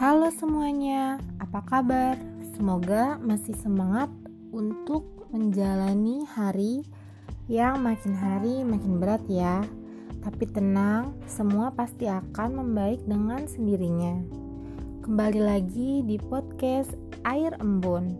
Halo 0.00 0.32
semuanya, 0.32 1.20
apa 1.36 1.60
kabar? 1.60 2.16
Semoga 2.56 3.20
masih 3.20 3.52
semangat 3.60 4.08
untuk 4.48 5.28
menjalani 5.28 6.24
hari 6.24 6.88
yang 7.52 7.84
makin 7.84 8.16
hari 8.16 8.64
makin 8.64 8.96
berat 8.96 9.20
ya. 9.28 9.60
Tapi 10.24 10.48
tenang, 10.48 11.12
semua 11.28 11.68
pasti 11.76 12.08
akan 12.08 12.64
membaik 12.64 13.04
dengan 13.04 13.44
sendirinya. 13.44 14.24
Kembali 15.04 15.40
lagi 15.44 16.00
di 16.08 16.16
podcast 16.16 16.96
Air 17.28 17.60
Embun. 17.60 18.16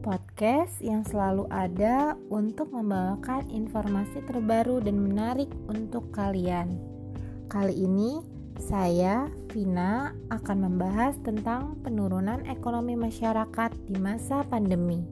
Podcast 0.00 0.80
yang 0.80 1.04
selalu 1.04 1.44
ada 1.52 2.16
untuk 2.32 2.72
membawakan 2.72 3.52
informasi 3.52 4.24
terbaru 4.24 4.80
dan 4.80 4.96
menarik 4.96 5.52
untuk 5.68 6.08
kalian. 6.08 6.72
Kali 7.52 7.84
ini 7.84 8.31
saya, 8.60 9.30
Vina, 9.52 10.12
akan 10.28 10.58
membahas 10.68 11.16
tentang 11.24 11.80
penurunan 11.80 12.44
ekonomi 12.48 12.96
masyarakat 12.96 13.70
di 13.88 13.96
masa 13.96 14.44
pandemi. 14.48 15.04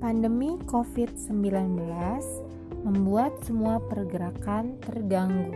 Pandemi 0.00 0.58
COVID-19 0.66 1.78
membuat 2.82 3.38
semua 3.46 3.78
pergerakan 3.78 4.80
terganggu, 4.82 5.54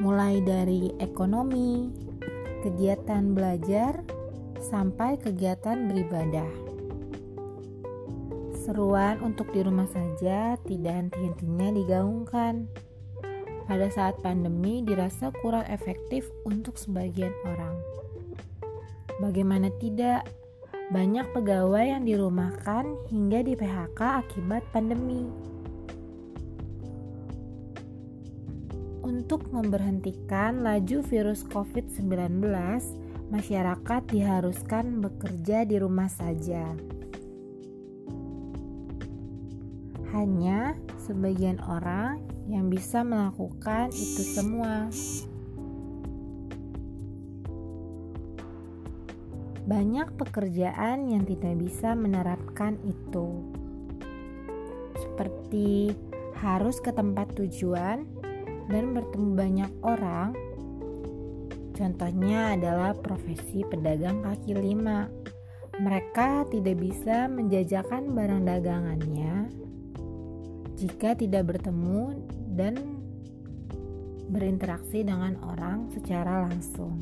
mulai 0.00 0.40
dari 0.40 0.94
ekonomi, 1.02 1.92
kegiatan 2.64 3.36
belajar, 3.36 4.00
sampai 4.58 5.20
kegiatan 5.20 5.86
beribadah. 5.92 6.48
Seruan 8.66 9.22
untuk 9.22 9.54
di 9.54 9.62
rumah 9.62 9.86
saja 9.86 10.58
tidak 10.66 10.94
henti-hentinya 11.06 11.70
digaungkan 11.70 12.66
pada 13.66 13.90
saat 13.90 14.14
pandemi 14.22 14.80
dirasa 14.86 15.34
kurang 15.42 15.66
efektif 15.66 16.30
untuk 16.46 16.78
sebagian 16.78 17.34
orang. 17.44 17.74
Bagaimana 19.18 19.68
tidak, 19.82 20.30
banyak 20.94 21.26
pegawai 21.34 21.82
yang 21.82 22.06
dirumahkan 22.06 22.86
hingga 23.10 23.42
di 23.42 23.58
PHK 23.58 24.00
akibat 24.22 24.62
pandemi. 24.70 25.26
Untuk 29.02 29.50
memberhentikan 29.50 30.62
laju 30.62 31.02
virus 31.02 31.42
COVID-19, 31.50 32.38
masyarakat 33.34 34.02
diharuskan 34.06 35.02
bekerja 35.02 35.66
di 35.66 35.82
rumah 35.82 36.06
saja. 36.06 36.70
Hanya 40.14 40.78
sebagian 41.02 41.58
orang 41.66 42.35
yang 42.46 42.70
bisa 42.70 43.02
melakukan 43.02 43.90
itu 43.90 44.22
semua. 44.22 44.86
Banyak 49.66 50.14
pekerjaan 50.14 51.10
yang 51.10 51.26
tidak 51.26 51.58
bisa 51.58 51.98
menerapkan 51.98 52.78
itu, 52.86 53.42
seperti 54.94 55.90
harus 56.38 56.78
ke 56.78 56.94
tempat 56.94 57.34
tujuan 57.34 58.06
dan 58.70 58.94
bertemu 58.94 59.30
banyak 59.34 59.72
orang. 59.82 60.30
Contohnya 61.74 62.54
adalah 62.54 62.94
profesi 62.94 63.66
pedagang 63.66 64.22
kaki 64.22 64.54
lima. 64.54 65.10
Mereka 65.76 66.48
tidak 66.48 66.78
bisa 66.78 67.28
menjajakan 67.28 68.16
barang 68.16 68.42
dagangannya 68.48 69.65
jika 70.76 71.16
tidak 71.16 71.56
bertemu 71.56 72.20
dan 72.52 72.76
berinteraksi 74.28 75.00
dengan 75.00 75.40
orang 75.40 75.88
secara 75.92 76.44
langsung. 76.44 77.00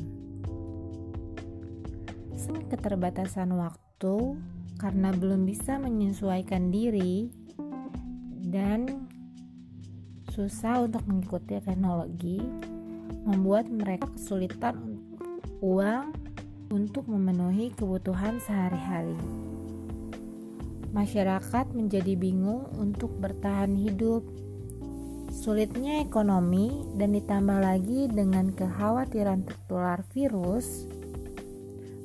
Keterbatasan 2.65 3.55
waktu 3.55 4.37
karena 4.77 5.09
belum 5.15 5.47
bisa 5.47 5.79
menyesuaikan 5.79 6.69
diri 6.69 7.31
dan 8.51 9.07
susah 10.29 10.83
untuk 10.83 11.01
mengikuti 11.07 11.57
teknologi 11.63 12.43
membuat 13.23 13.71
mereka 13.71 14.11
kesulitan 14.13 14.99
uang 15.63 16.13
untuk 16.69 17.07
memenuhi 17.07 17.71
kebutuhan 17.73 18.37
sehari-hari 18.43 19.17
masyarakat 20.95 21.75
menjadi 21.75 22.15
bingung 22.15 22.71
untuk 22.79 23.11
bertahan 23.19 23.75
hidup. 23.75 24.23
Sulitnya 25.35 25.99
ekonomi 25.99 26.87
dan 26.95 27.11
ditambah 27.11 27.59
lagi 27.59 28.07
dengan 28.07 28.55
kekhawatiran 28.55 29.43
tertular 29.43 29.99
virus 30.15 30.87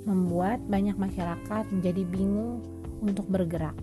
membuat 0.03 0.59
banyak 0.67 0.99
masyarakat 0.99 1.71
menjadi 1.71 2.03
bingung 2.11 2.67
untuk 2.99 3.31
bergerak. 3.31 3.78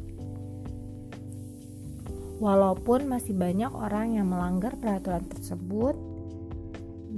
Walaupun 2.37 3.07
masih 3.09 3.33
banyak 3.33 3.71
orang 3.71 4.19
yang 4.19 4.27
melanggar 4.29 4.75
peraturan 4.77 5.25
tersebut 5.25 5.95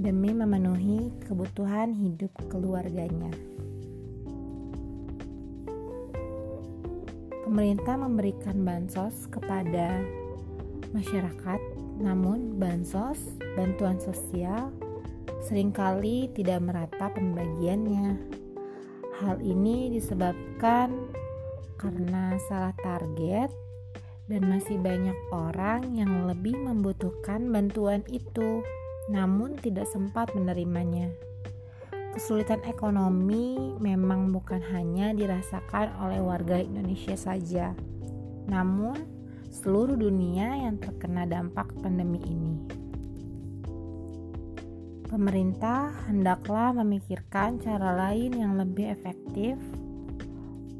demi 0.00 0.32
memenuhi 0.32 1.12
kebutuhan 1.28 1.92
hidup 1.92 2.32
keluarganya. 2.48 3.28
Pemerintah 7.50 7.98
memberikan 7.98 8.62
bansos 8.62 9.26
kepada 9.26 9.98
masyarakat, 10.94 11.58
namun 11.98 12.54
bansos, 12.62 13.18
bantuan 13.58 13.98
sosial, 13.98 14.70
sering 15.42 15.74
kali 15.74 16.30
tidak 16.30 16.62
merata 16.62 17.10
pembagiannya. 17.10 18.22
Hal 19.18 19.42
ini 19.42 19.90
disebabkan 19.90 20.94
karena 21.74 22.38
salah 22.46 22.70
target 22.86 23.50
dan 24.30 24.46
masih 24.46 24.78
banyak 24.78 25.18
orang 25.34 25.90
yang 25.98 26.30
lebih 26.30 26.54
membutuhkan 26.54 27.50
bantuan 27.50 28.06
itu, 28.06 28.62
namun 29.10 29.58
tidak 29.58 29.90
sempat 29.90 30.30
menerimanya. 30.38 31.10
Kesulitan 32.10 32.58
ekonomi 32.66 33.78
memang 33.78 34.34
bukan 34.34 34.58
hanya 34.74 35.14
dirasakan 35.14 35.94
oleh 36.02 36.18
warga 36.18 36.58
Indonesia 36.58 37.14
saja, 37.14 37.70
namun 38.50 38.98
seluruh 39.50 39.94
dunia 39.94 40.58
yang 40.58 40.82
terkena 40.82 41.22
dampak 41.22 41.70
pandemi 41.78 42.18
ini. 42.26 42.56
Pemerintah 45.06 45.90
hendaklah 46.10 46.74
memikirkan 46.82 47.62
cara 47.62 47.94
lain 47.94 48.34
yang 48.34 48.54
lebih 48.58 48.90
efektif 48.90 49.58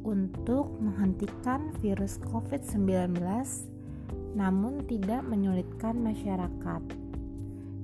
untuk 0.06 0.70
menghentikan 0.82 1.70
virus 1.78 2.18
COVID-19, 2.30 3.14
namun 4.34 4.82
tidak 4.86 5.22
menyulitkan 5.26 5.98
masyarakat. 5.98 6.82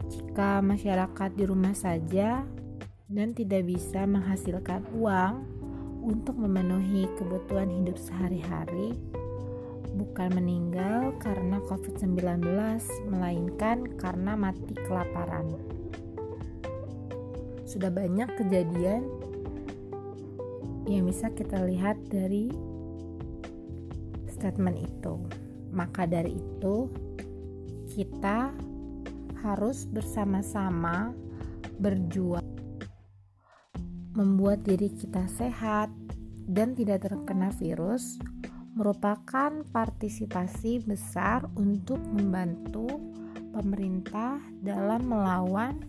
Jika 0.07 0.63
masyarakat 0.63 1.31
di 1.35 1.45
rumah 1.47 1.75
saja, 1.75 2.47
dan 3.07 3.31
tidak 3.39 3.71
bisa 3.71 4.03
menghasilkan 4.03 4.83
uang 4.99 5.47
untuk 6.03 6.35
memenuhi 6.39 7.07
kebutuhan 7.15 7.71
hidup 7.71 7.99
sehari-hari, 7.99 8.95
bukan 9.95 10.31
meninggal 10.35 11.15
karena 11.23 11.63
COVID-19, 11.71 12.43
melainkan 13.11 13.87
karena 13.99 14.35
mati 14.35 14.75
kelaparan. 14.87 15.55
Sudah 17.67 17.91
banyak 17.91 18.31
kejadian 18.39 19.07
yang 20.87 21.07
bisa 21.07 21.31
kita 21.35 21.63
lihat 21.67 21.99
dari 22.11 22.51
statement 24.31 24.79
itu. 24.79 25.15
Maka 25.75 26.07
dari 26.07 26.39
itu, 26.39 26.87
kita 27.91 28.55
harus 29.43 29.87
bersama-sama 29.91 31.11
berjuang 31.83 32.46
membuat 34.17 34.65
diri 34.65 34.89
kita 34.89 35.29
sehat 35.29 35.93
dan 36.49 36.73
tidak 36.73 37.05
terkena 37.05 37.53
virus 37.61 38.17
merupakan 38.73 39.65
partisipasi 39.73 40.85
besar 40.85 41.45
untuk 41.57 42.01
membantu 42.13 42.89
pemerintah 43.53 44.41
dalam 44.61 45.09
melawan 45.09 45.81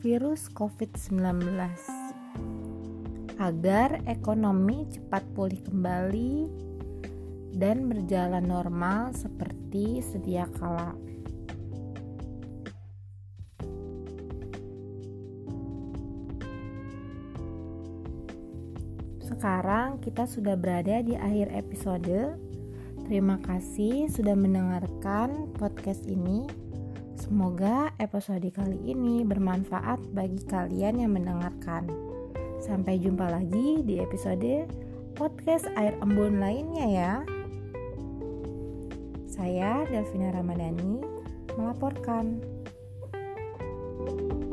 virus 0.00 0.48
COVID-19 0.52 1.56
agar 3.36 4.00
ekonomi 4.08 4.88
cepat 4.88 5.24
pulih 5.32 5.60
kembali 5.64 6.48
dan 7.56 7.88
berjalan 7.88 8.44
normal 8.44 9.16
seperti 9.16 10.04
sedia 10.04 10.44
kala. 10.60 10.92
Sekarang 19.26 19.98
kita 19.98 20.22
sudah 20.22 20.54
berada 20.54 21.02
di 21.02 21.18
akhir 21.18 21.50
episode. 21.50 22.38
Terima 23.10 23.42
kasih 23.42 24.06
sudah 24.06 24.38
mendengarkan 24.38 25.50
podcast 25.58 26.06
ini. 26.06 26.46
Semoga 27.18 27.90
episode 27.98 28.46
kali 28.54 28.78
ini 28.86 29.26
bermanfaat 29.26 29.98
bagi 30.14 30.46
kalian 30.46 31.02
yang 31.02 31.12
mendengarkan. 31.18 31.90
Sampai 32.62 33.02
jumpa 33.02 33.26
lagi 33.26 33.82
di 33.82 33.98
episode 33.98 34.70
podcast 35.18 35.66
Air 35.74 35.98
Embun 35.98 36.38
lainnya 36.38 36.86
ya. 36.86 37.12
Saya 39.26 39.82
Delvina 39.90 40.30
Ramadhani 40.30 41.02
melaporkan. 41.58 42.38
thank 44.06 44.20
you 44.22 44.45